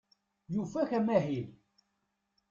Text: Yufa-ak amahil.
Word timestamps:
Yufa-ak 0.53 0.91
amahil. 0.99 1.47